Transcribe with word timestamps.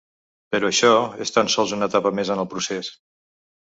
Però 0.53 0.69
això 0.69 0.89
és 1.27 1.33
tan 1.37 1.53
sols 1.57 1.75
una 1.79 1.91
etapa 1.93 2.13
més 2.21 2.33
en 2.37 2.43
el 2.45 2.51
procés. 2.55 2.91